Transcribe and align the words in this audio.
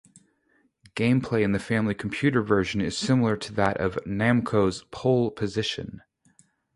Gameplay 0.95 1.43
in 1.43 1.51
the 1.51 1.59
Family 1.59 1.93
Computer 1.93 2.41
version 2.41 2.81
is 2.81 2.97
similar 2.97 3.37
to 3.37 3.53
that 3.53 3.77
of 3.79 3.97
Namco's 3.97 4.83
"Pole 4.89 5.29
Position". 5.29 6.01